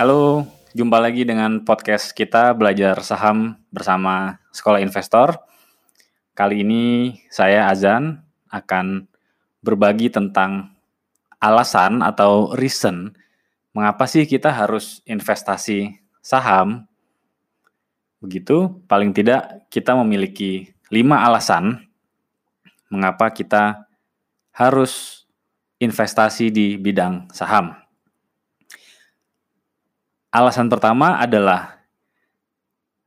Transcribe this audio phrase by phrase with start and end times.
[0.00, 5.36] Halo, jumpa lagi dengan podcast kita belajar saham bersama Sekolah Investor.
[6.32, 9.04] Kali ini saya Azan akan
[9.60, 10.72] berbagi tentang
[11.36, 13.12] alasan atau reason
[13.76, 16.88] mengapa sih kita harus investasi saham.
[18.24, 21.76] Begitu, paling tidak kita memiliki lima alasan
[22.88, 23.84] mengapa kita
[24.56, 25.28] harus
[25.76, 27.89] investasi di bidang saham.
[30.30, 31.82] Alasan pertama adalah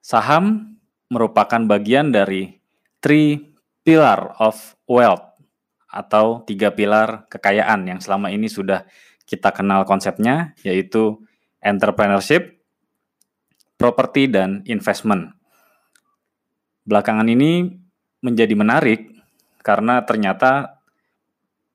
[0.04, 0.76] saham
[1.08, 2.60] merupakan bagian dari
[3.00, 5.24] three pillar of wealth
[5.88, 8.84] atau tiga pilar kekayaan yang selama ini sudah
[9.24, 11.16] kita kenal konsepnya yaitu
[11.64, 12.60] entrepreneurship,
[13.80, 15.32] property dan investment.
[16.84, 17.72] Belakangan ini
[18.20, 19.16] menjadi menarik
[19.64, 20.84] karena ternyata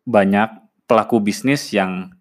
[0.05, 2.13] banyak pelaku bisnis yang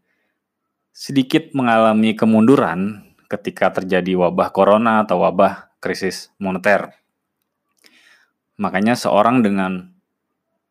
[0.96, 6.96] sedikit mengalami kemunduran ketika terjadi wabah corona atau wabah krisis moneter.
[8.58, 9.94] Makanya seorang dengan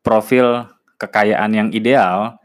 [0.03, 0.67] profil
[0.99, 2.41] kekayaan yang ideal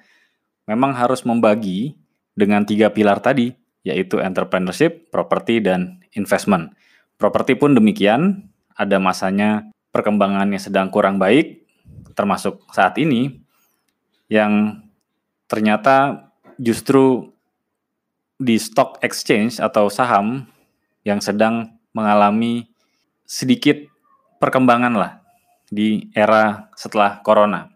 [0.68, 1.98] memang harus membagi
[2.33, 3.52] dengan tiga pilar tadi,
[3.83, 6.72] yaitu entrepreneurship, property, dan investment.
[7.18, 11.66] Properti pun demikian, ada masanya perkembangannya sedang kurang baik,
[12.16, 13.42] termasuk saat ini,
[14.33, 14.80] yang
[15.50, 17.31] ternyata justru
[18.43, 20.51] di stock exchange atau saham
[21.07, 22.67] yang sedang mengalami
[23.23, 23.79] sedikit
[24.43, 25.12] perkembangan lah
[25.71, 27.70] di era setelah corona.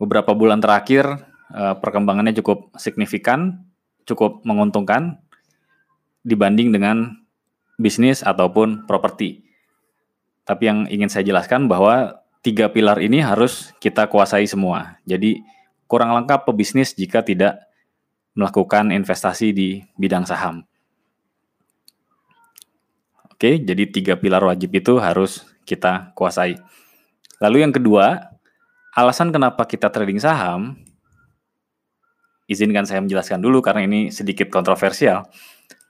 [0.00, 1.04] Beberapa bulan terakhir
[1.52, 3.60] eh, perkembangannya cukup signifikan,
[4.08, 5.20] cukup menguntungkan
[6.24, 7.20] dibanding dengan
[7.76, 9.44] bisnis ataupun properti.
[10.48, 14.96] Tapi yang ingin saya jelaskan bahwa tiga pilar ini harus kita kuasai semua.
[15.04, 15.44] Jadi
[15.84, 17.69] kurang lengkap pebisnis jika tidak
[18.34, 20.62] melakukan investasi di bidang saham.
[23.30, 26.60] Oke, jadi tiga pilar wajib itu harus kita kuasai.
[27.40, 28.36] Lalu yang kedua,
[28.92, 30.76] alasan kenapa kita trading saham,
[32.50, 35.24] izinkan saya menjelaskan dulu karena ini sedikit kontroversial.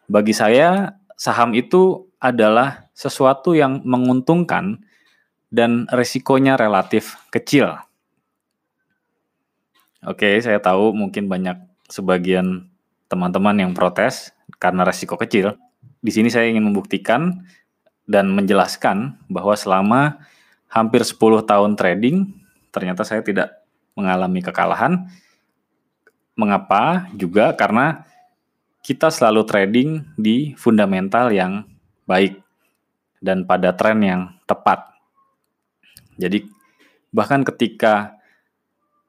[0.07, 4.85] Bagi saya, saham itu adalah sesuatu yang menguntungkan
[5.51, 7.81] dan risikonya relatif kecil.
[10.07, 12.71] Oke, saya tahu mungkin banyak sebagian
[13.11, 14.31] teman-teman yang protes
[14.63, 15.59] karena resiko kecil.
[16.01, 17.43] Di sini saya ingin membuktikan
[18.07, 20.23] dan menjelaskan bahwa selama
[20.71, 22.31] hampir 10 tahun trading,
[22.71, 23.61] ternyata saya tidak
[23.99, 25.11] mengalami kekalahan.
[26.39, 27.11] Mengapa?
[27.19, 28.07] Juga karena
[28.81, 31.69] kita selalu trading di fundamental yang
[32.09, 32.41] baik
[33.21, 34.89] dan pada tren yang tepat.
[36.17, 36.49] Jadi
[37.13, 38.17] bahkan ketika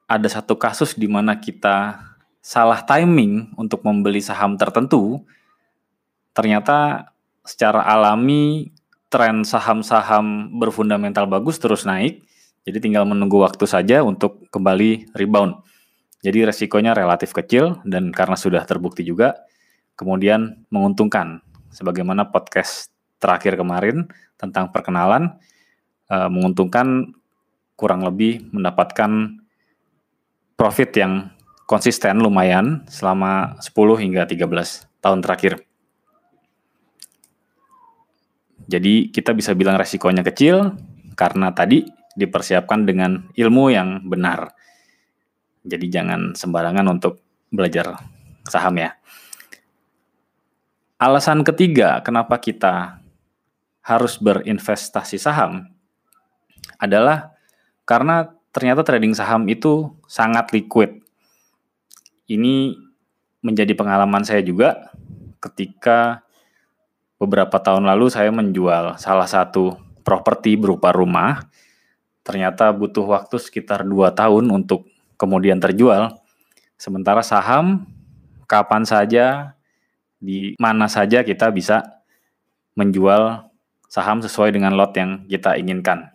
[0.04, 2.11] ada satu kasus di mana kita
[2.42, 5.22] salah timing untuk membeli saham tertentu,
[6.34, 7.08] ternyata
[7.46, 8.74] secara alami
[9.06, 12.26] tren saham-saham berfundamental bagus terus naik,
[12.66, 15.62] jadi tinggal menunggu waktu saja untuk kembali rebound.
[16.22, 19.38] Jadi resikonya relatif kecil dan karena sudah terbukti juga,
[19.98, 21.42] kemudian menguntungkan.
[21.74, 24.06] Sebagaimana podcast terakhir kemarin
[24.38, 25.34] tentang perkenalan,
[26.10, 27.10] eh, menguntungkan
[27.74, 29.42] kurang lebih mendapatkan
[30.54, 31.31] profit yang
[31.72, 34.44] konsisten lumayan selama 10 hingga 13
[35.00, 35.64] tahun terakhir.
[38.68, 40.76] Jadi kita bisa bilang resikonya kecil
[41.16, 44.52] karena tadi dipersiapkan dengan ilmu yang benar.
[45.64, 47.96] Jadi jangan sembarangan untuk belajar
[48.44, 48.92] saham ya.
[51.00, 53.00] Alasan ketiga kenapa kita
[53.80, 55.72] harus berinvestasi saham
[56.76, 57.32] adalah
[57.88, 61.01] karena ternyata trading saham itu sangat liquid
[62.32, 62.76] ini
[63.42, 64.94] menjadi pengalaman saya juga
[65.42, 66.22] ketika
[67.18, 69.76] beberapa tahun lalu saya menjual salah satu
[70.06, 71.50] properti berupa rumah.
[72.22, 74.86] Ternyata butuh waktu sekitar 2 tahun untuk
[75.18, 76.22] kemudian terjual.
[76.78, 77.86] Sementara saham
[78.46, 79.58] kapan saja
[80.22, 81.82] di mana saja kita bisa
[82.78, 83.50] menjual
[83.90, 86.14] saham sesuai dengan lot yang kita inginkan.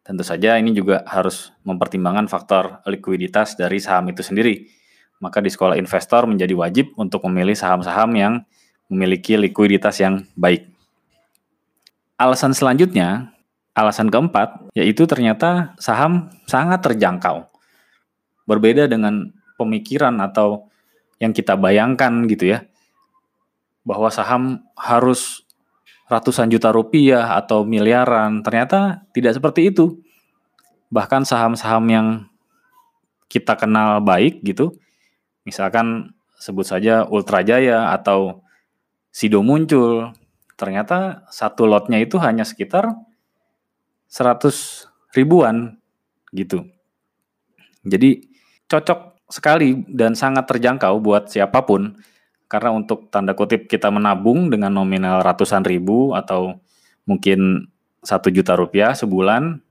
[0.00, 4.79] Tentu saja ini juga harus mempertimbangkan faktor likuiditas dari saham itu sendiri
[5.20, 8.34] maka di sekolah investor menjadi wajib untuk memilih saham-saham yang
[8.88, 10.66] memiliki likuiditas yang baik.
[12.16, 13.32] Alasan selanjutnya,
[13.76, 17.46] alasan keempat, yaitu ternyata saham sangat terjangkau.
[18.48, 19.30] Berbeda dengan
[19.60, 20.66] pemikiran atau
[21.20, 22.64] yang kita bayangkan gitu ya,
[23.84, 25.44] bahwa saham harus
[26.10, 30.00] ratusan juta rupiah atau miliaran, ternyata tidak seperti itu.
[30.90, 32.06] Bahkan saham-saham yang
[33.30, 34.74] kita kenal baik gitu,
[35.44, 38.44] Misalkan sebut saja Ultra Jaya atau
[39.10, 40.14] Sido muncul,
[40.54, 42.94] ternyata satu lotnya itu hanya sekitar
[44.06, 44.86] 100
[45.18, 45.82] ribuan
[46.30, 46.62] gitu.
[47.82, 48.30] Jadi
[48.70, 51.98] cocok sekali dan sangat terjangkau buat siapa pun
[52.50, 56.58] karena untuk tanda kutip kita menabung dengan nominal ratusan ribu atau
[57.06, 57.70] mungkin
[58.02, 59.62] satu juta rupiah sebulan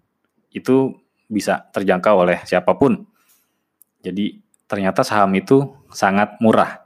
[0.56, 0.95] itu
[1.27, 3.06] bisa terjangkau oleh siapa pun.
[4.00, 6.86] Jadi ternyata saham itu sangat murah.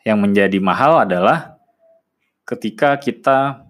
[0.00, 1.60] Yang menjadi mahal adalah
[2.48, 3.68] ketika kita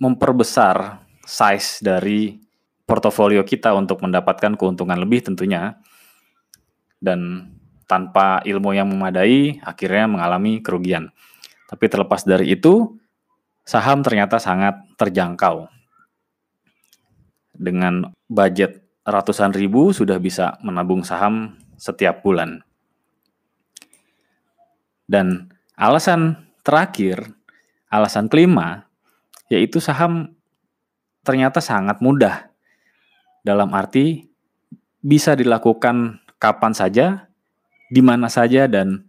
[0.00, 2.40] memperbesar size dari
[2.88, 5.76] portofolio kita untuk mendapatkan keuntungan lebih tentunya
[6.96, 7.52] dan
[7.84, 11.12] tanpa ilmu yang memadai akhirnya mengalami kerugian.
[11.66, 12.94] Tapi terlepas dari itu,
[13.66, 15.66] saham ternyata sangat terjangkau.
[17.56, 22.60] Dengan budget ratusan ribu sudah bisa menabung saham setiap bulan.
[25.06, 27.30] Dan alasan terakhir,
[27.86, 28.90] alasan kelima,
[29.46, 30.34] yaitu saham
[31.22, 32.50] ternyata sangat mudah.
[33.46, 34.26] Dalam arti
[34.98, 37.30] bisa dilakukan kapan saja,
[37.86, 39.06] di mana saja, dan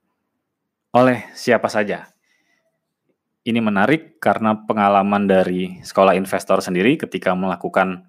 [0.94, 2.14] oleh siapa saja.
[3.48, 8.06] Ini menarik karena pengalaman dari sekolah investor sendiri ketika melakukan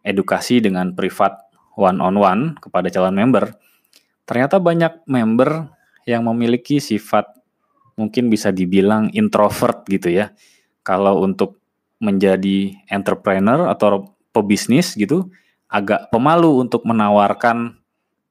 [0.00, 1.44] edukasi dengan privat
[1.76, 3.52] one on one kepada calon member,
[4.28, 5.72] ternyata banyak member
[6.04, 7.32] yang memiliki sifat
[7.96, 10.36] mungkin bisa dibilang introvert gitu ya.
[10.84, 11.58] Kalau untuk
[11.98, 15.32] menjadi entrepreneur atau pebisnis gitu,
[15.66, 17.80] agak pemalu untuk menawarkan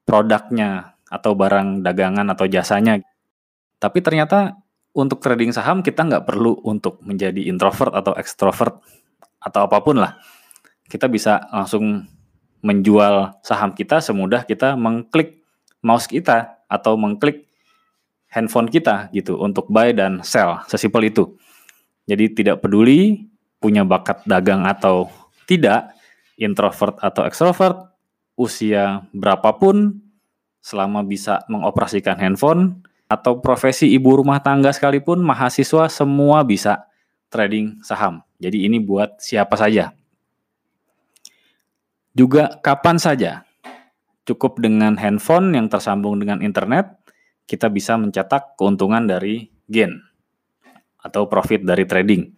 [0.08, 3.04] produknya atau barang dagangan atau jasanya.
[3.78, 4.56] Tapi ternyata
[4.96, 8.80] untuk trading saham kita nggak perlu untuk menjadi introvert atau extrovert
[9.38, 10.18] atau apa pun lah.
[10.88, 12.08] Kita bisa langsung
[12.64, 15.46] menjual saham kita semudah kita mengklik
[15.82, 17.48] mouse kita atau mengklik
[18.28, 21.24] handphone kita gitu untuk buy dan sell, sesimpel itu.
[22.08, 23.28] Jadi tidak peduli
[23.58, 25.10] punya bakat dagang atau
[25.50, 25.96] tidak,
[26.38, 27.90] introvert atau extrovert,
[28.38, 30.04] usia berapapun,
[30.62, 36.86] selama bisa mengoperasikan handphone, atau profesi ibu rumah tangga sekalipun, mahasiswa semua bisa
[37.32, 38.20] trading saham.
[38.38, 39.96] Jadi ini buat siapa saja.
[42.12, 43.47] Juga kapan saja.
[44.28, 47.00] Cukup dengan handphone yang tersambung dengan internet,
[47.48, 50.04] kita bisa mencetak keuntungan dari gain
[51.00, 52.36] atau profit dari trading.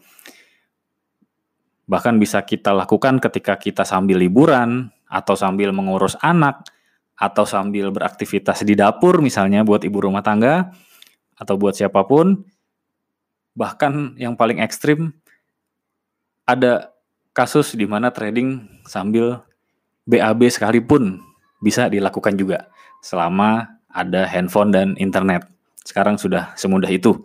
[1.90, 6.62] Bahkan bisa kita lakukan ketika kita sambil liburan atau sambil mengurus anak
[7.18, 10.70] atau sambil beraktivitas di dapur misalnya buat ibu rumah tangga
[11.34, 12.46] atau buat siapa pun.
[13.58, 15.10] Bahkan yang paling ekstrim
[16.46, 16.94] ada
[17.34, 19.42] kasus di mana trading sambil
[20.06, 21.29] BAB sekalipun
[21.60, 22.72] bisa dilakukan juga
[23.04, 25.48] selama ada handphone dan internet.
[25.84, 27.16] Sekarang sudah semudah itu.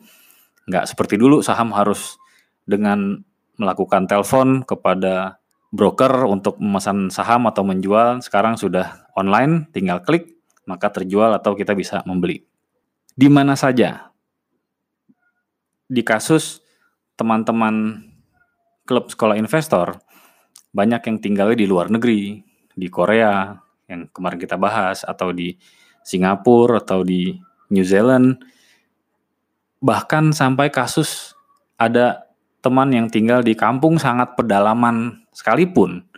[0.64, 2.16] Nggak seperti dulu saham harus
[2.64, 3.20] dengan
[3.60, 5.38] melakukan telepon kepada
[5.74, 8.22] broker untuk memesan saham atau menjual.
[8.22, 12.46] Sekarang sudah online, tinggal klik, maka terjual atau kita bisa membeli.
[13.14, 14.10] Di mana saja.
[15.84, 16.64] Di kasus
[17.14, 18.02] teman-teman
[18.88, 20.00] klub sekolah investor,
[20.74, 22.42] banyak yang tinggalnya di luar negeri,
[22.74, 23.54] di Korea,
[23.90, 25.56] yang kemarin kita bahas, atau di
[26.04, 27.32] Singapura atau di
[27.72, 28.40] New Zealand.
[29.80, 31.32] Bahkan sampai kasus
[31.80, 32.28] ada
[32.64, 36.08] teman yang tinggal di kampung sangat pedalaman sekalipun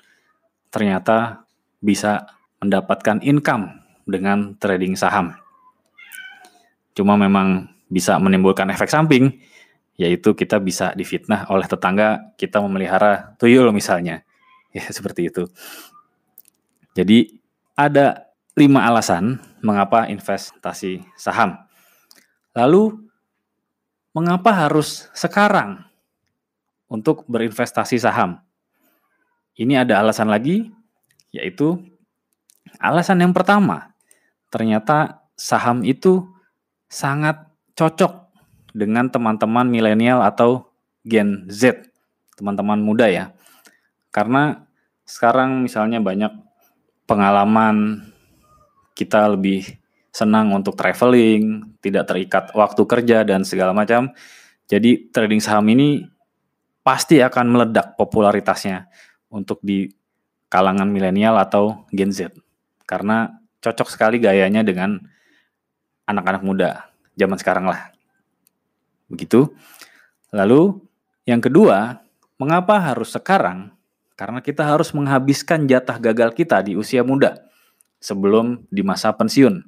[0.71, 1.49] ternyata
[1.83, 2.29] bisa
[2.63, 5.35] mendapatkan income dengan trading saham.
[6.95, 9.41] Cuma memang bisa menimbulkan efek samping,
[9.97, 14.23] yaitu kita bisa difitnah oleh tetangga kita memelihara tuyul misalnya.
[14.77, 15.49] Ya, seperti itu.
[16.93, 17.36] Jadi
[17.76, 21.61] ada lima alasan mengapa investasi saham.
[22.56, 22.97] Lalu,
[24.16, 25.85] mengapa harus sekarang
[26.88, 28.40] untuk berinvestasi saham?
[29.61, 30.73] Ini ada alasan lagi,
[31.37, 31.76] yaitu
[32.80, 33.92] alasan yang pertama,
[34.49, 36.25] ternyata saham itu
[36.88, 37.45] sangat
[37.76, 38.33] cocok
[38.73, 40.73] dengan teman-teman milenial atau
[41.04, 41.92] Gen Z,
[42.40, 43.37] teman-teman muda ya.
[44.09, 44.64] Karena
[45.04, 46.46] sekarang misalnya banyak
[47.07, 48.07] pengalaman
[48.99, 49.63] kita lebih
[50.11, 54.11] senang untuk traveling, tidak terikat waktu kerja dan segala macam.
[54.67, 56.03] Jadi trading saham ini
[56.81, 58.89] pasti akan meledak popularitasnya
[59.31, 59.87] untuk di
[60.49, 62.33] kalangan milenial atau Gen Z.
[62.89, 63.29] Karena
[63.61, 64.97] cocok sekali gayanya dengan
[66.09, 66.71] anak-anak muda
[67.13, 67.93] zaman sekarang lah.
[69.13, 69.53] Begitu.
[70.33, 70.81] Lalu
[71.29, 72.01] yang kedua,
[72.41, 73.75] mengapa harus sekarang?
[74.17, 77.37] Karena kita harus menghabiskan jatah gagal kita di usia muda
[78.01, 79.61] sebelum di masa pensiun.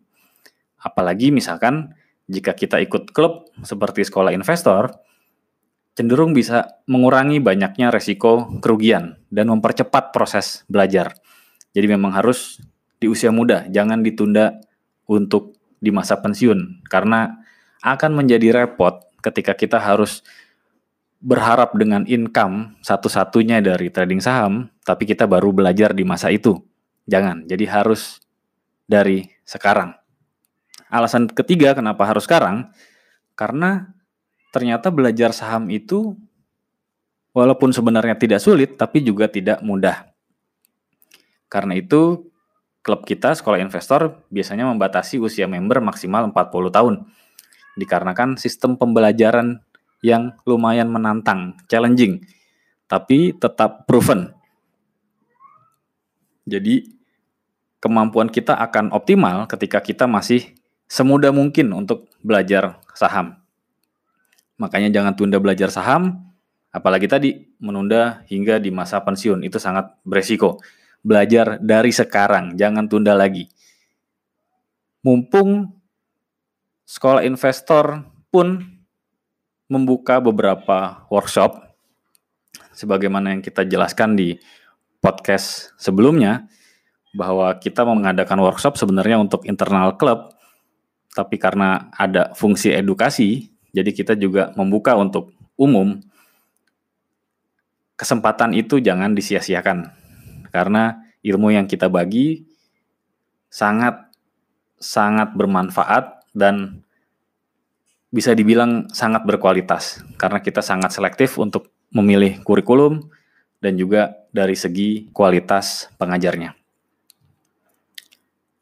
[0.80, 1.92] Apalagi misalkan
[2.28, 4.92] jika kita ikut klub seperti sekolah investor,
[5.92, 11.12] cenderung bisa mengurangi banyaknya resiko kerugian dan mempercepat proses belajar.
[11.76, 12.62] Jadi memang harus
[12.96, 14.64] di usia muda, jangan ditunda
[15.08, 17.38] untuk di masa pensiun karena
[17.82, 20.26] akan menjadi repot ketika kita harus
[21.18, 26.62] berharap dengan income satu-satunya dari trading saham, tapi kita baru belajar di masa itu.
[27.10, 28.22] Jangan, jadi harus
[28.86, 29.98] dari sekarang.
[30.88, 32.70] Alasan ketiga kenapa harus sekarang,
[33.34, 33.92] karena
[34.54, 36.16] ternyata belajar saham itu
[37.36, 40.08] walaupun sebenarnya tidak sulit tapi juga tidak mudah.
[41.48, 42.28] Karena itu
[42.80, 46.94] klub kita sekolah investor biasanya membatasi usia member maksimal 40 tahun.
[47.78, 49.60] Dikarenakan sistem pembelajaran
[50.04, 52.22] yang lumayan menantang, challenging,
[52.86, 54.30] tapi tetap proven.
[56.48, 56.88] Jadi
[57.82, 60.56] kemampuan kita akan optimal ketika kita masih
[60.88, 63.36] semudah mungkin untuk belajar saham.
[64.58, 66.32] Makanya jangan tunda belajar saham,
[66.74, 67.30] apalagi tadi
[67.62, 70.58] menunda hingga di masa pensiun itu sangat beresiko.
[70.98, 73.46] Belajar dari sekarang, jangan tunda lagi.
[75.06, 75.70] Mumpung
[76.88, 78.02] sekolah investor
[78.34, 78.77] pun
[79.68, 81.60] membuka beberapa workshop
[82.72, 84.40] sebagaimana yang kita jelaskan di
[85.04, 86.48] podcast sebelumnya
[87.12, 90.32] bahwa kita mengadakan workshop sebenarnya untuk internal klub
[91.12, 96.00] tapi karena ada fungsi edukasi jadi kita juga membuka untuk umum.
[97.98, 99.90] Kesempatan itu jangan disia-siakan.
[100.48, 102.46] Karena ilmu yang kita bagi
[103.46, 104.08] sangat
[104.78, 106.86] sangat bermanfaat dan
[108.08, 113.04] bisa dibilang sangat berkualitas karena kita sangat selektif untuk memilih kurikulum
[113.60, 116.56] dan juga dari segi kualitas pengajarnya.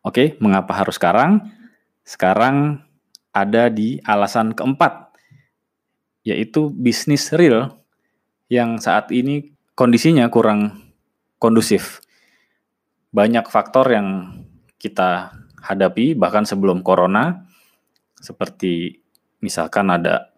[0.07, 1.51] Oke, mengapa harus sekarang?
[2.07, 2.87] Sekarang
[3.35, 5.11] ada di alasan keempat,
[6.23, 7.75] yaitu bisnis real
[8.47, 10.95] yang saat ini kondisinya kurang
[11.43, 12.01] kondusif.
[13.11, 14.39] Banyak faktor yang
[14.79, 17.45] kita hadapi bahkan sebelum corona,
[18.23, 19.03] seperti
[19.41, 20.33] misalkan ada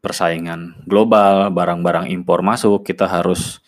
[0.00, 3.60] persaingan global, barang-barang impor masuk, kita harus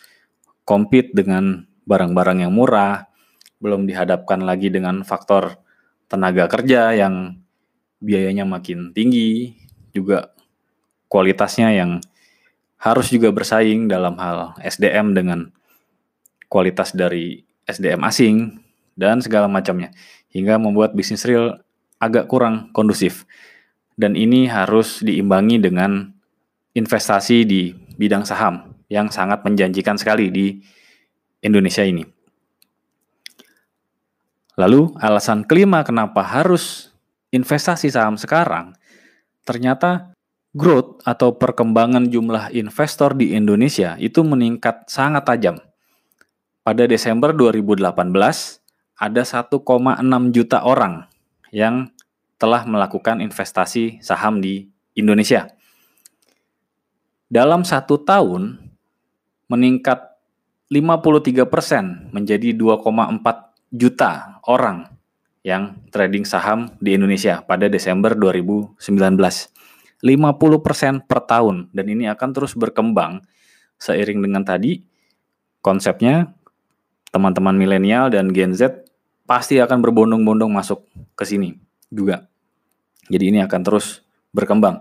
[0.65, 3.11] compete dengan barang-barang yang murah,
[3.61, 5.61] belum dihadapkan lagi dengan faktor
[6.09, 7.39] tenaga kerja yang
[8.03, 9.55] biayanya makin tinggi,
[9.93, 10.33] juga
[11.13, 12.01] kualitasnya yang
[12.83, 15.53] harus juga bersaing dalam hal SDM dengan
[16.51, 18.59] kualitas dari SDM asing
[18.99, 19.95] dan segala macamnya
[20.35, 21.63] hingga membuat bisnis real
[22.03, 23.29] agak kurang kondusif.
[23.95, 26.09] Dan ini harus diimbangi dengan
[26.73, 30.47] investasi di bidang saham yang sangat menjanjikan sekali di
[31.45, 32.05] Indonesia ini.
[34.57, 36.93] Lalu alasan kelima kenapa harus
[37.33, 38.77] investasi saham sekarang,
[39.49, 40.13] ternyata
[40.53, 45.57] growth atau perkembangan jumlah investor di Indonesia itu meningkat sangat tajam.
[46.63, 47.89] Pada Desember 2018,
[49.01, 49.57] ada 1,6
[50.31, 51.09] juta orang
[51.51, 51.91] yang
[52.43, 54.67] telah melakukan investasi saham di
[54.99, 55.47] Indonesia.
[57.31, 58.59] Dalam satu tahun,
[59.47, 60.19] meningkat
[60.67, 64.91] 53 persen menjadi 2,4 juta orang
[65.47, 68.75] yang trading saham di Indonesia pada Desember 2019.
[70.03, 73.23] 50% per tahun dan ini akan terus berkembang
[73.79, 74.83] seiring dengan tadi
[75.63, 76.35] konsepnya
[77.15, 78.83] teman-teman milenial dan Gen Z
[79.31, 80.83] pasti akan berbondong-bondong masuk
[81.15, 81.55] ke sini
[81.87, 82.32] juga.
[83.13, 84.01] Jadi ini akan terus
[84.33, 84.81] berkembang.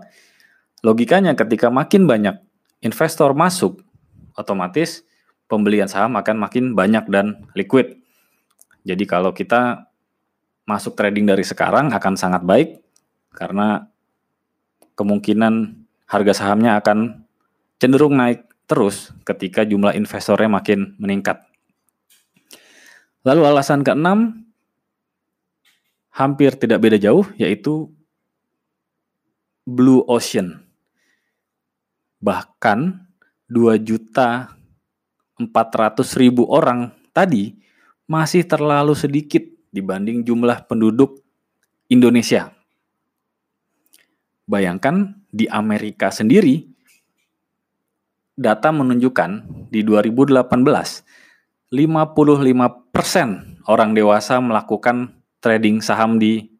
[0.80, 2.40] Logikanya ketika makin banyak
[2.80, 3.84] investor masuk,
[4.32, 5.04] otomatis
[5.46, 8.00] pembelian saham akan makin banyak dan liquid.
[8.88, 9.92] Jadi kalau kita
[10.64, 12.80] masuk trading dari sekarang akan sangat baik
[13.36, 13.86] karena
[14.96, 17.28] kemungkinan harga sahamnya akan
[17.76, 21.44] cenderung naik terus ketika jumlah investornya makin meningkat.
[23.22, 24.48] Lalu alasan keenam
[26.10, 27.92] hampir tidak beda jauh yaitu
[29.62, 30.62] blue ocean.
[32.22, 32.78] Bahkan
[33.50, 34.54] 2 juta
[35.38, 37.58] 400 ribu orang tadi
[38.06, 39.42] masih terlalu sedikit
[39.72, 41.18] dibanding jumlah penduduk
[41.88, 42.52] Indonesia.
[44.46, 46.68] Bayangkan di Amerika sendiri
[48.36, 49.30] data menunjukkan
[49.72, 50.52] di 2018
[51.72, 56.51] 55% orang dewasa melakukan trading saham di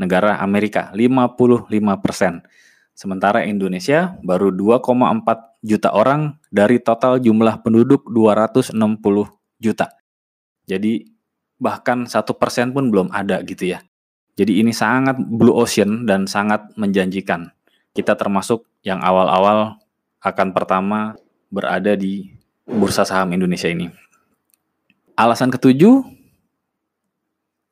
[0.00, 2.40] negara Amerika, 55%.
[2.96, 8.72] Sementara Indonesia baru 2,4 juta orang dari total jumlah penduduk 260
[9.60, 9.92] juta.
[10.64, 11.04] Jadi
[11.60, 13.84] bahkan satu persen pun belum ada gitu ya.
[14.40, 17.52] Jadi ini sangat blue ocean dan sangat menjanjikan.
[17.92, 19.76] Kita termasuk yang awal-awal
[20.24, 21.20] akan pertama
[21.52, 22.32] berada di
[22.64, 23.92] bursa saham Indonesia ini.
[25.12, 26.00] Alasan ketujuh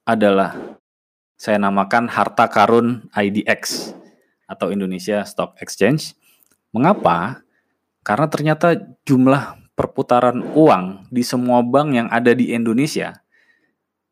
[0.04, 0.77] adalah
[1.38, 3.95] saya namakan harta karun IDX
[4.50, 6.18] atau Indonesia Stock Exchange.
[6.75, 7.47] Mengapa?
[8.02, 8.75] Karena ternyata
[9.07, 13.23] jumlah perputaran uang di semua bank yang ada di Indonesia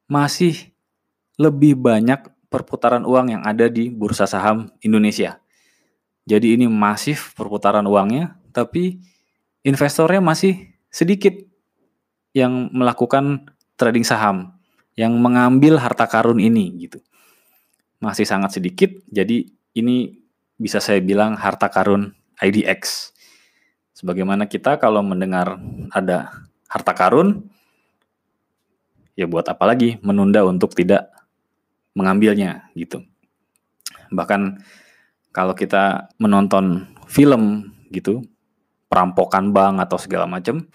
[0.06, 0.70] masih
[1.34, 5.42] lebih banyak perputaran uang yang ada di bursa saham Indonesia.
[6.30, 9.02] Jadi ini masif perputaran uangnya, tapi
[9.66, 11.34] investornya masih sedikit
[12.30, 14.54] yang melakukan trading saham,
[14.94, 17.02] yang mengambil harta karun ini gitu.
[18.02, 20.20] Masih sangat sedikit, jadi ini
[20.56, 23.12] bisa saya bilang harta karun IDX.
[23.96, 25.56] Sebagaimana kita kalau mendengar
[25.92, 26.28] ada
[26.68, 27.48] harta karun,
[29.16, 31.08] ya buat apa lagi menunda untuk tidak
[31.96, 33.00] mengambilnya gitu.
[34.12, 34.60] Bahkan
[35.32, 38.20] kalau kita menonton film gitu,
[38.92, 40.68] perampokan bank atau segala macam,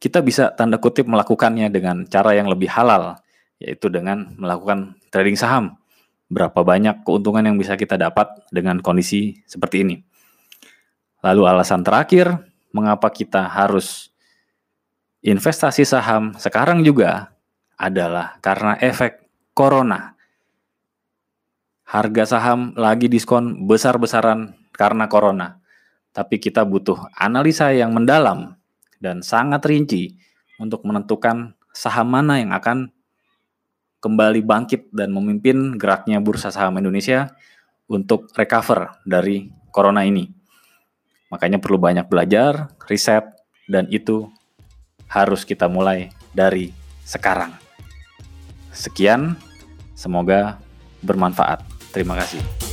[0.00, 3.20] kita bisa tanda kutip melakukannya dengan cara yang lebih halal,
[3.60, 5.76] yaitu dengan melakukan trading saham.
[6.32, 10.00] Berapa banyak keuntungan yang bisa kita dapat dengan kondisi seperti ini.
[11.20, 12.40] Lalu alasan terakhir,
[12.72, 14.08] mengapa kita harus
[15.20, 17.36] investasi saham sekarang juga
[17.76, 20.16] adalah karena efek corona.
[21.84, 25.60] Harga saham lagi diskon besar-besaran karena corona.
[26.16, 28.56] Tapi kita butuh analisa yang mendalam
[29.04, 30.16] dan sangat rinci
[30.56, 32.92] untuk menentukan saham mana yang akan
[34.02, 37.30] kembali bangkit dan memimpin geraknya bursa saham Indonesia
[37.86, 40.26] untuk recover dari corona ini.
[41.30, 43.24] Makanya perlu banyak belajar, riset,
[43.70, 44.28] dan itu
[45.08, 46.74] harus kita mulai dari
[47.06, 47.54] sekarang.
[48.74, 49.38] Sekian,
[49.96, 50.60] semoga
[51.00, 51.64] bermanfaat.
[51.94, 52.71] Terima kasih.